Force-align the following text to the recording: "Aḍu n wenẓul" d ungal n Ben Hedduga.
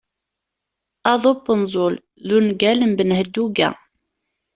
"Aḍu 1.11 1.31
n 1.37 1.41
wenẓul" 1.45 1.95
d 2.27 2.29
ungal 2.37 2.79
n 2.85 2.91
Ben 2.97 3.11
Hedduga. 3.17 3.69